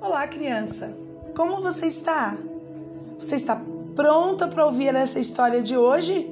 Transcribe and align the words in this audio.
Olá, 0.00 0.28
criança. 0.28 0.96
Como 1.36 1.60
você 1.60 1.86
está? 1.86 2.38
Você 3.18 3.34
está 3.34 3.60
pronta 3.96 4.46
para 4.46 4.64
ouvir 4.64 4.94
essa 4.94 5.18
história 5.18 5.60
de 5.60 5.76
hoje? 5.76 6.30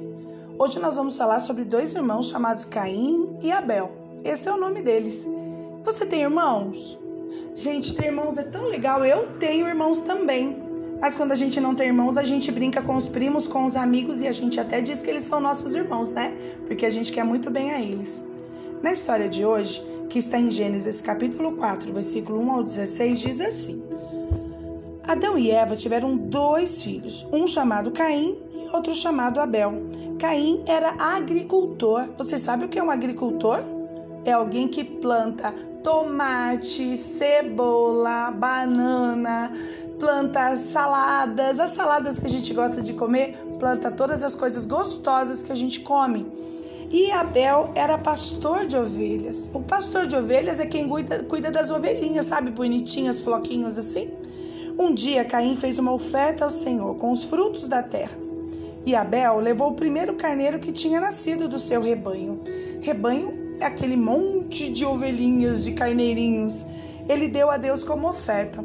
Hoje 0.57 0.79
nós 0.79 0.95
vamos 0.95 1.17
falar 1.17 1.41
sobre 1.41 1.65
dois 1.65 1.93
irmãos 1.93 2.29
chamados 2.29 2.63
Caim 2.63 3.37
e 3.41 3.51
Abel. 3.51 3.91
Esse 4.23 4.47
é 4.47 4.53
o 4.53 4.57
nome 4.57 4.81
deles. 4.81 5.27
Você 5.83 6.05
tem 6.05 6.21
irmãos? 6.21 6.97
Gente, 7.55 7.93
ter 7.93 8.05
irmãos 8.05 8.37
é 8.37 8.43
tão 8.43 8.67
legal. 8.67 9.05
Eu 9.05 9.37
tenho 9.37 9.67
irmãos 9.67 9.99
também. 9.99 10.63
Mas 11.01 11.17
quando 11.17 11.33
a 11.33 11.35
gente 11.35 11.59
não 11.59 11.75
tem 11.75 11.87
irmãos, 11.87 12.17
a 12.17 12.23
gente 12.23 12.49
brinca 12.53 12.81
com 12.81 12.95
os 12.95 13.09
primos, 13.09 13.47
com 13.49 13.65
os 13.65 13.75
amigos 13.75 14.21
e 14.21 14.27
a 14.27 14.31
gente 14.31 14.61
até 14.61 14.79
diz 14.79 15.01
que 15.01 15.09
eles 15.09 15.25
são 15.25 15.41
nossos 15.41 15.75
irmãos, 15.75 16.13
né? 16.13 16.33
Porque 16.67 16.85
a 16.85 16.89
gente 16.89 17.11
quer 17.11 17.25
muito 17.25 17.51
bem 17.51 17.71
a 17.71 17.81
eles. 17.81 18.25
Na 18.81 18.93
história 18.93 19.27
de 19.27 19.45
hoje, 19.45 19.83
que 20.09 20.19
está 20.19 20.39
em 20.39 20.49
Gênesis 20.49 21.01
capítulo 21.01 21.53
4, 21.53 21.93
versículo 21.93 22.39
1 22.41 22.51
ao 22.51 22.63
16, 22.63 23.19
diz 23.19 23.41
assim: 23.41 23.83
Adão 25.07 25.37
e 25.37 25.51
Eva 25.51 25.75
tiveram 25.75 26.17
dois 26.17 26.83
filhos, 26.83 27.25
um 27.31 27.47
chamado 27.47 27.91
Caim 27.91 28.37
e 28.51 28.75
outro 28.75 28.93
chamado 28.93 29.39
Abel. 29.39 29.73
Caim 30.19 30.63
era 30.67 30.95
agricultor. 30.97 32.09
Você 32.17 32.37
sabe 32.37 32.65
o 32.65 32.69
que 32.69 32.79
é 32.79 32.83
um 32.83 32.91
agricultor? 32.91 33.59
É 34.25 34.33
alguém 34.33 34.67
que 34.67 34.83
planta 34.83 35.53
tomate, 35.83 36.97
cebola, 36.97 38.29
banana, 38.31 39.51
planta 39.97 40.57
saladas, 40.57 41.59
as 41.59 41.71
saladas 41.71 42.19
que 42.19 42.25
a 42.25 42.29
gente 42.29 42.53
gosta 42.53 42.81
de 42.81 42.93
comer, 42.93 43.37
planta 43.59 43.89
todas 43.89 44.23
as 44.23 44.35
coisas 44.35 44.65
gostosas 44.65 45.41
que 45.41 45.51
a 45.51 45.55
gente 45.55 45.79
come. 45.79 46.29
E 46.89 47.11
Abel 47.11 47.71
era 47.75 47.97
pastor 47.97 48.65
de 48.65 48.77
ovelhas. 48.77 49.49
O 49.53 49.61
pastor 49.61 50.07
de 50.07 50.15
ovelhas 50.15 50.59
é 50.59 50.65
quem 50.65 50.87
cuida, 50.87 51.23
cuida 51.23 51.51
das 51.51 51.69
ovelhinhas, 51.69 52.27
sabe? 52.27 52.49
Bonitinhas, 52.49 53.19
floquinhos 53.19 53.77
assim. 53.77 54.09
Um 54.79 54.93
dia 54.93 55.25
Caim 55.25 55.55
fez 55.55 55.79
uma 55.79 55.91
oferta 55.91 56.45
ao 56.45 56.51
Senhor 56.51 56.95
com 56.95 57.11
os 57.11 57.25
frutos 57.25 57.67
da 57.67 57.83
terra. 57.83 58.17
E 58.85 58.95
Abel 58.95 59.39
levou 59.39 59.71
o 59.71 59.73
primeiro 59.73 60.13
carneiro 60.15 60.59
que 60.59 60.71
tinha 60.71 61.01
nascido 61.01 61.49
do 61.49 61.59
seu 61.59 61.81
rebanho. 61.81 62.41
Rebanho 62.79 63.57
é 63.59 63.65
aquele 63.65 63.97
monte 63.97 64.69
de 64.69 64.85
ovelhinhas, 64.85 65.65
de 65.65 65.73
carneirinhos. 65.73 66.65
Ele 67.09 67.27
deu 67.27 67.49
a 67.49 67.57
Deus 67.57 67.83
como 67.83 68.07
oferta. 68.07 68.63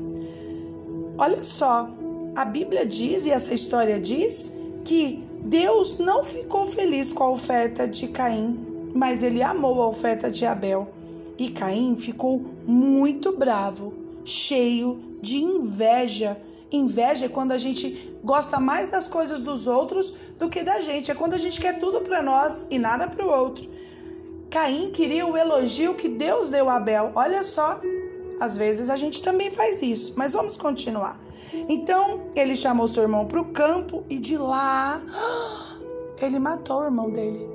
Olha 1.18 1.42
só, 1.42 1.90
a 2.36 2.44
Bíblia 2.44 2.86
diz, 2.86 3.26
e 3.26 3.30
essa 3.30 3.52
história 3.52 3.98
diz, 3.98 4.52
que 4.84 5.24
Deus 5.44 5.98
não 5.98 6.22
ficou 6.22 6.64
feliz 6.64 7.12
com 7.12 7.24
a 7.24 7.30
oferta 7.30 7.86
de 7.88 8.06
Caim, 8.08 8.90
mas 8.94 9.22
ele 9.22 9.42
amou 9.42 9.82
a 9.82 9.88
oferta 9.88 10.30
de 10.30 10.46
Abel. 10.46 10.88
E 11.36 11.50
Caim 11.50 11.96
ficou 11.96 12.44
muito 12.66 13.36
bravo, 13.36 13.92
cheio 14.24 15.02
de 15.20 15.38
inveja. 15.38 16.40
Inveja 16.70 17.26
é 17.26 17.28
quando 17.28 17.52
a 17.52 17.58
gente 17.58 18.16
gosta 18.22 18.60
mais 18.60 18.88
das 18.88 19.08
coisas 19.08 19.40
dos 19.40 19.66
outros 19.66 20.14
do 20.38 20.48
que 20.48 20.62
da 20.62 20.80
gente. 20.80 21.10
É 21.10 21.14
quando 21.14 21.34
a 21.34 21.38
gente 21.38 21.60
quer 21.60 21.78
tudo 21.78 22.00
para 22.02 22.22
nós 22.22 22.66
e 22.70 22.78
nada 22.78 23.08
para 23.08 23.26
o 23.26 23.30
outro. 23.30 23.68
Caim 24.48 24.90
queria 24.90 25.26
o 25.26 25.36
elogio 25.36 25.94
que 25.94 26.08
Deus 26.08 26.50
deu 26.50 26.68
a 26.68 26.76
Abel. 26.76 27.10
Olha 27.14 27.42
só, 27.42 27.80
às 28.42 28.56
vezes 28.56 28.90
a 28.90 28.96
gente 28.96 29.22
também 29.22 29.50
faz 29.50 29.80
isso, 29.82 30.14
mas 30.16 30.32
vamos 30.32 30.56
continuar. 30.56 31.20
Então 31.68 32.22
ele 32.34 32.56
chamou 32.56 32.88
seu 32.88 33.04
irmão 33.04 33.24
para 33.24 33.40
o 33.40 33.52
campo 33.52 34.02
e 34.10 34.18
de 34.18 34.36
lá 34.36 35.00
ele 36.20 36.40
matou 36.40 36.80
o 36.80 36.84
irmão 36.84 37.08
dele. 37.08 37.48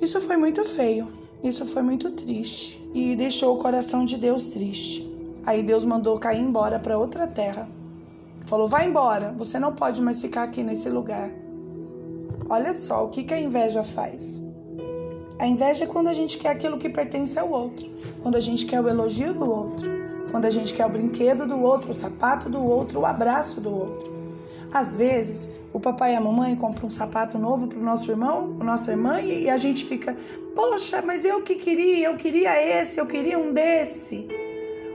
Isso 0.00 0.18
foi 0.22 0.38
muito 0.38 0.64
feio, 0.64 1.06
isso 1.44 1.66
foi 1.66 1.82
muito 1.82 2.10
triste 2.12 2.82
e 2.94 3.14
deixou 3.14 3.54
o 3.54 3.58
coração 3.58 4.06
de 4.06 4.16
Deus 4.16 4.48
triste. 4.48 5.06
Aí 5.44 5.62
Deus 5.62 5.84
mandou 5.84 6.18
cair 6.18 6.40
embora 6.40 6.78
para 6.78 6.96
outra 6.96 7.26
terra. 7.26 7.68
Falou: 8.46 8.66
vai 8.66 8.88
embora, 8.88 9.34
você 9.36 9.58
não 9.58 9.74
pode 9.74 10.00
mais 10.00 10.22
ficar 10.22 10.44
aqui 10.44 10.62
nesse 10.62 10.88
lugar. 10.88 11.30
Olha 12.48 12.72
só 12.72 13.04
o 13.04 13.10
que, 13.10 13.22
que 13.22 13.34
a 13.34 13.40
inveja 13.40 13.84
faz. 13.84 14.40
A 15.42 15.46
inveja 15.48 15.82
é 15.82 15.86
quando 15.88 16.06
a 16.06 16.12
gente 16.12 16.38
quer 16.38 16.50
aquilo 16.50 16.78
que 16.78 16.88
pertence 16.88 17.36
ao 17.36 17.50
outro, 17.50 17.90
quando 18.22 18.36
a 18.36 18.40
gente 18.40 18.64
quer 18.64 18.80
o 18.80 18.88
elogio 18.88 19.34
do 19.34 19.50
outro, 19.50 19.90
quando 20.30 20.44
a 20.44 20.50
gente 20.50 20.72
quer 20.72 20.86
o 20.86 20.88
brinquedo 20.88 21.48
do 21.48 21.60
outro, 21.60 21.90
o 21.90 21.94
sapato 21.94 22.48
do 22.48 22.62
outro, 22.62 23.00
o 23.00 23.04
abraço 23.04 23.60
do 23.60 23.68
outro. 23.68 24.12
Às 24.72 24.94
vezes, 24.94 25.50
o 25.72 25.80
papai 25.80 26.12
e 26.12 26.14
a 26.14 26.20
mamãe 26.20 26.54
compram 26.54 26.86
um 26.86 26.90
sapato 26.90 27.40
novo 27.40 27.66
para 27.66 27.76
o 27.76 27.82
nosso 27.82 28.08
irmão, 28.08 28.54
para 28.54 28.64
nossa 28.64 28.92
irmã, 28.92 29.20
e 29.20 29.50
a 29.50 29.56
gente 29.56 29.84
fica, 29.84 30.16
poxa, 30.54 31.02
mas 31.04 31.24
eu 31.24 31.42
que 31.42 31.56
queria, 31.56 32.06
eu 32.06 32.16
queria 32.16 32.80
esse, 32.80 33.00
eu 33.00 33.06
queria 33.06 33.36
um 33.36 33.52
desse. 33.52 34.28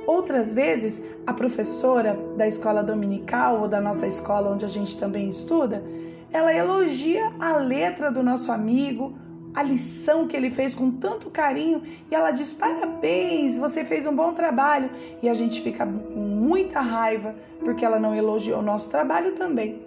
Outras 0.06 0.54
vezes, 0.54 1.04
a 1.28 1.34
professora 1.34 2.18
da 2.38 2.48
escola 2.48 2.82
dominical 2.82 3.64
ou 3.64 3.68
da 3.68 3.82
nossa 3.82 4.08
escola 4.08 4.52
onde 4.52 4.64
a 4.64 4.70
gente 4.70 4.98
também 4.98 5.28
estuda, 5.28 5.84
ela 6.32 6.54
elogia 6.54 7.34
a 7.38 7.58
letra 7.58 8.10
do 8.10 8.24
nosso 8.24 8.50
amigo, 8.50 9.28
a 9.58 9.64
lição 9.64 10.28
que 10.28 10.38
ele 10.38 10.52
fez 10.52 10.76
com 10.76 10.92
tanto 10.92 11.32
carinho 11.32 11.82
e 12.12 12.14
ela 12.14 12.30
diz: 12.30 12.54
parabéns, 12.54 13.58
você 13.58 13.84
fez 13.84 14.06
um 14.06 14.16
bom 14.16 14.32
trabalho. 14.32 14.92
E 15.20 15.28
a 15.28 15.34
gente 15.34 15.62
fica 15.64 15.84
com 15.84 16.20
muita 16.20 16.80
raiva 16.80 17.34
porque 17.66 17.84
ela 17.84 18.00
não 18.00 18.14
elogiou 18.14 18.60
o 18.60 18.62
nosso 18.62 18.88
trabalho 18.88 19.34
também. 19.34 19.82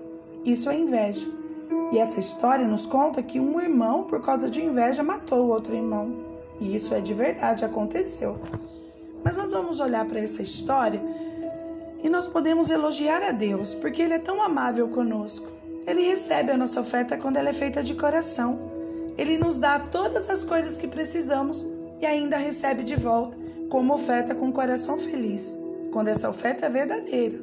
Isso 0.45 0.69
é 0.69 0.77
inveja. 0.77 1.25
E 1.93 1.99
essa 1.99 2.19
história 2.19 2.67
nos 2.67 2.85
conta 2.85 3.23
que 3.23 3.39
um 3.39 3.61
irmão, 3.61 4.03
por 4.03 4.21
causa 4.21 4.51
de 4.51 4.61
inveja, 4.61 5.05
matou 5.05 5.47
o 5.47 5.51
outro 5.51 5.73
irmão. 5.73 6.17
E 6.61 6.75
isso 6.75 6.93
é 6.93 7.01
de 7.01 7.15
verdade, 7.15 7.65
aconteceu. 7.65 8.41
Mas 9.23 9.37
nós 9.37 9.53
vamos 9.53 9.79
olhar 9.79 10.05
para 10.05 10.19
essa 10.19 10.43
história 10.43 11.01
e 12.03 12.09
nós 12.09 12.27
podemos 12.27 12.71
elogiar 12.71 13.23
a 13.23 13.31
Deus, 13.31 13.73
porque 13.73 14.03
Ele 14.03 14.15
é 14.15 14.19
tão 14.19 14.43
amável 14.43 14.89
conosco. 14.89 15.47
Ele 15.87 16.03
recebe 16.03 16.51
a 16.51 16.57
nossa 16.57 16.81
oferta 16.81 17.17
quando 17.17 17.37
ela 17.37 17.51
é 17.51 17.55
feita 17.55 17.85
de 17.85 17.95
coração. 17.95 18.70
Ele 19.21 19.37
nos 19.37 19.59
dá 19.59 19.79
todas 19.79 20.31
as 20.31 20.43
coisas 20.43 20.79
que 20.79 20.89
precisamos 20.89 21.67
e 22.01 22.07
ainda 22.07 22.39
recebe 22.39 22.83
de 22.83 22.97
volta 22.97 23.37
como 23.69 23.93
oferta 23.93 24.35
com 24.35 24.49
o 24.49 24.53
coração 24.53 24.97
feliz, 24.97 25.59
quando 25.93 26.09
essa 26.09 26.27
oferta 26.27 26.65
é 26.65 26.71
verdadeira. 26.71 27.39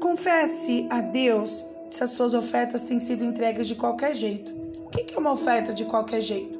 Confesse 0.00 0.88
a 0.90 1.00
Deus 1.00 1.64
se 1.88 2.02
as 2.02 2.10
suas 2.10 2.34
ofertas 2.34 2.82
têm 2.82 2.98
sido 2.98 3.24
entregues 3.24 3.68
de 3.68 3.76
qualquer 3.76 4.12
jeito. 4.12 4.52
O 4.84 4.88
que 4.88 5.14
é 5.14 5.18
uma 5.20 5.30
oferta 5.30 5.72
de 5.72 5.84
qualquer 5.84 6.20
jeito? 6.20 6.58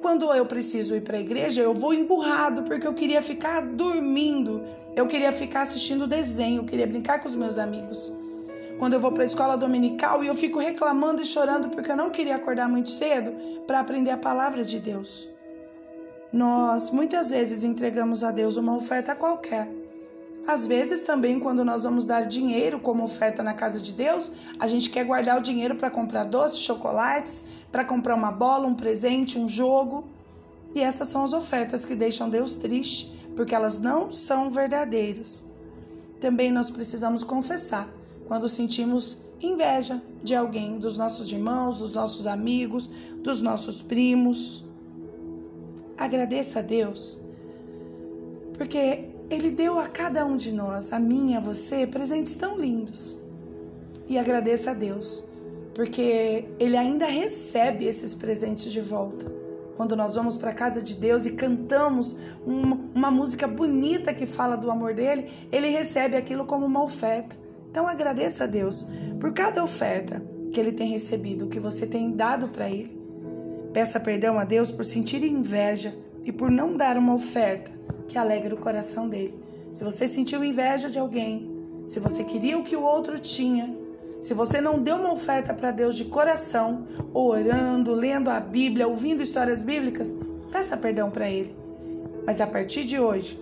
Quando 0.00 0.32
eu 0.32 0.46
preciso 0.46 0.96
ir 0.96 1.02
para 1.02 1.18
a 1.18 1.20
igreja, 1.20 1.60
eu 1.60 1.74
vou 1.74 1.92
emburrado 1.92 2.62
porque 2.62 2.86
eu 2.86 2.94
queria 2.94 3.20
ficar 3.20 3.60
dormindo, 3.60 4.62
eu 4.96 5.06
queria 5.06 5.30
ficar 5.30 5.60
assistindo 5.60 6.06
desenho, 6.06 6.62
eu 6.62 6.64
queria 6.64 6.86
brincar 6.86 7.20
com 7.20 7.28
os 7.28 7.34
meus 7.34 7.58
amigos 7.58 8.10
quando 8.78 8.94
eu 8.94 9.00
vou 9.00 9.10
para 9.10 9.24
a 9.24 9.26
escola 9.26 9.56
dominical 9.56 10.22
e 10.22 10.28
eu 10.28 10.34
fico 10.34 10.60
reclamando 10.60 11.20
e 11.20 11.26
chorando 11.26 11.68
porque 11.68 11.90
eu 11.90 11.96
não 11.96 12.10
queria 12.10 12.36
acordar 12.36 12.68
muito 12.68 12.90
cedo 12.90 13.32
para 13.66 13.80
aprender 13.80 14.10
a 14.10 14.16
palavra 14.16 14.64
de 14.64 14.78
Deus. 14.78 15.28
Nós 16.32 16.90
muitas 16.90 17.30
vezes 17.30 17.64
entregamos 17.64 18.22
a 18.22 18.30
Deus 18.30 18.56
uma 18.56 18.76
oferta 18.76 19.16
qualquer. 19.16 19.68
Às 20.46 20.66
vezes 20.66 21.02
também, 21.02 21.40
quando 21.40 21.64
nós 21.64 21.82
vamos 21.82 22.06
dar 22.06 22.22
dinheiro 22.22 22.78
como 22.78 23.02
oferta 23.02 23.42
na 23.42 23.52
casa 23.52 23.80
de 23.80 23.92
Deus, 23.92 24.30
a 24.58 24.68
gente 24.68 24.88
quer 24.88 25.04
guardar 25.04 25.38
o 25.38 25.42
dinheiro 25.42 25.74
para 25.74 25.90
comprar 25.90 26.24
doces, 26.24 26.60
chocolates, 26.60 27.42
para 27.72 27.84
comprar 27.84 28.14
uma 28.14 28.30
bola, 28.30 28.66
um 28.66 28.74
presente, 28.74 29.38
um 29.38 29.48
jogo. 29.48 30.04
E 30.74 30.80
essas 30.80 31.08
são 31.08 31.24
as 31.24 31.32
ofertas 31.32 31.84
que 31.84 31.94
deixam 31.94 32.30
Deus 32.30 32.54
triste, 32.54 33.12
porque 33.34 33.54
elas 33.54 33.78
não 33.78 34.10
são 34.12 34.48
verdadeiras. 34.48 35.44
Também 36.20 36.50
nós 36.50 36.70
precisamos 36.70 37.24
confessar 37.24 37.97
quando 38.28 38.46
sentimos 38.46 39.16
inveja 39.40 40.02
de 40.22 40.34
alguém, 40.34 40.78
dos 40.78 40.98
nossos 40.98 41.32
irmãos, 41.32 41.78
dos 41.78 41.94
nossos 41.94 42.26
amigos, 42.26 42.88
dos 43.22 43.40
nossos 43.40 43.80
primos. 43.80 44.64
Agradeça 45.96 46.58
a 46.58 46.62
Deus, 46.62 47.18
porque 48.52 49.06
Ele 49.30 49.50
deu 49.50 49.78
a 49.78 49.88
cada 49.88 50.26
um 50.26 50.36
de 50.36 50.52
nós, 50.52 50.92
a 50.92 50.98
mim 50.98 51.34
a 51.34 51.40
você, 51.40 51.86
presentes 51.86 52.34
tão 52.34 52.58
lindos. 52.58 53.16
E 54.06 54.18
agradeça 54.18 54.72
a 54.72 54.74
Deus, 54.74 55.24
porque 55.74 56.44
Ele 56.58 56.76
ainda 56.76 57.06
recebe 57.06 57.86
esses 57.86 58.14
presentes 58.14 58.70
de 58.70 58.80
volta. 58.80 59.32
Quando 59.74 59.96
nós 59.96 60.16
vamos 60.16 60.36
para 60.36 60.50
a 60.50 60.54
casa 60.54 60.82
de 60.82 60.94
Deus 60.94 61.24
e 61.24 61.32
cantamos 61.32 62.16
uma, 62.44 62.78
uma 62.94 63.10
música 63.10 63.46
bonita 63.46 64.12
que 64.12 64.26
fala 64.26 64.56
do 64.56 64.70
amor 64.70 64.92
dele, 64.92 65.30
Ele 65.50 65.68
recebe 65.68 66.16
aquilo 66.16 66.44
como 66.44 66.66
uma 66.66 66.82
oferta. 66.82 67.47
Então 67.78 67.86
agradeça 67.86 68.42
a 68.42 68.46
Deus 68.48 68.84
por 69.20 69.32
cada 69.32 69.62
oferta 69.62 70.20
que 70.52 70.58
ele 70.58 70.72
tem 70.72 70.88
recebido, 70.88 71.46
que 71.46 71.60
você 71.60 71.86
tem 71.86 72.10
dado 72.10 72.48
para 72.48 72.68
ele. 72.68 73.00
Peça 73.72 74.00
perdão 74.00 74.36
a 74.36 74.42
Deus 74.42 74.72
por 74.72 74.84
sentir 74.84 75.22
inveja 75.22 75.94
e 76.24 76.32
por 76.32 76.50
não 76.50 76.76
dar 76.76 76.96
uma 76.96 77.14
oferta 77.14 77.70
que 78.08 78.18
alegre 78.18 78.52
o 78.52 78.56
coração 78.56 79.08
dele. 79.08 79.40
Se 79.70 79.84
você 79.84 80.08
sentiu 80.08 80.44
inveja 80.44 80.90
de 80.90 80.98
alguém, 80.98 81.48
se 81.86 82.00
você 82.00 82.24
queria 82.24 82.58
o 82.58 82.64
que 82.64 82.74
o 82.74 82.82
outro 82.82 83.16
tinha, 83.20 83.72
se 84.20 84.34
você 84.34 84.60
não 84.60 84.82
deu 84.82 84.96
uma 84.96 85.12
oferta 85.12 85.54
para 85.54 85.70
Deus 85.70 85.96
de 85.96 86.06
coração, 86.06 86.84
orando, 87.14 87.94
lendo 87.94 88.28
a 88.28 88.40
Bíblia, 88.40 88.88
ouvindo 88.88 89.22
histórias 89.22 89.62
bíblicas, 89.62 90.12
peça 90.50 90.76
perdão 90.76 91.12
para 91.12 91.30
ele. 91.30 91.54
Mas 92.26 92.40
a 92.40 92.46
partir 92.48 92.84
de 92.84 92.98
hoje, 92.98 93.40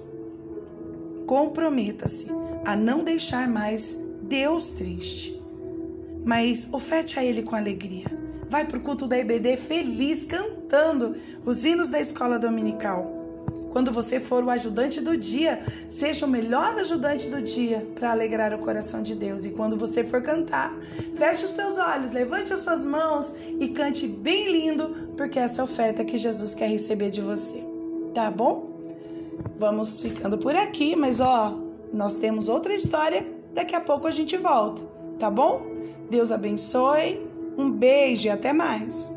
comprometa-se 1.27 2.27
a 2.67 2.77
não 2.77 3.03
deixar 3.03 3.49
mais 3.49 4.05
Deus 4.29 4.71
triste. 4.71 5.41
Mas 6.25 6.69
oferte 6.73 7.19
a 7.19 7.25
Ele 7.25 7.43
com 7.43 7.55
alegria. 7.55 8.07
Vai 8.49 8.65
para 8.65 8.79
o 8.79 8.81
culto 8.81 9.07
da 9.07 9.19
IBD 9.19 9.57
feliz, 9.57 10.25
cantando 10.25 11.17
os 11.45 11.65
hinos 11.65 11.89
da 11.89 12.01
escola 12.01 12.39
dominical. 12.39 13.17
Quando 13.77 13.93
você 13.93 14.19
for 14.19 14.43
o 14.43 14.49
ajudante 14.49 15.03
do 15.03 15.17
dia, 15.19 15.63
seja 15.89 16.25
o 16.25 16.29
melhor 16.29 16.79
ajudante 16.79 17.29
do 17.29 17.43
dia 17.43 17.87
para 17.95 18.11
alegrar 18.11 18.55
o 18.55 18.59
coração 18.59 19.03
de 19.03 19.15
Deus. 19.15 19.45
E 19.45 19.51
quando 19.51 19.77
você 19.77 20.03
for 20.03 20.23
cantar, 20.23 20.75
feche 21.15 21.45
os 21.45 21.53
teus 21.53 21.77
olhos, 21.77 22.11
levante 22.11 22.55
as 22.55 22.61
suas 22.61 22.87
mãos 22.87 23.33
e 23.61 23.69
cante 23.69 24.09
bem 24.09 24.51
lindo, 24.51 25.13
porque 25.15 25.39
essa 25.39 25.59
é 25.59 25.61
a 25.61 25.65
oferta 25.65 26.05
que 26.07 26.17
Jesus 26.17 26.55
quer 26.55 26.71
receber 26.71 27.11
de 27.11 27.21
você. 27.21 27.63
Tá 28.15 28.31
bom? 28.31 28.81
Vamos 29.59 30.01
ficando 30.01 30.39
por 30.39 30.57
aqui, 30.57 30.97
mas 30.97 31.21
ó, 31.21 31.59
nós 31.93 32.15
temos 32.15 32.49
outra 32.49 32.75
história. 32.75 33.36
Daqui 33.57 33.75
a 33.75 33.81
pouco 33.81 34.07
a 34.07 34.11
gente 34.11 34.37
volta, 34.37 34.87
tá 35.19 35.31
bom? 35.31 35.63
Deus 36.11 36.31
abençoe. 36.31 37.27
Um 37.57 37.71
beijo 37.71 38.27
e 38.27 38.31
até 38.31 38.53
mais. 38.53 39.16